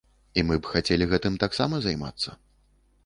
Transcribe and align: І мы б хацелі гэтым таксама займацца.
І 0.41 0.43
мы 0.51 0.55
б 0.61 0.71
хацелі 0.71 1.07
гэтым 1.11 1.37
таксама 1.43 1.75
займацца. 1.87 2.29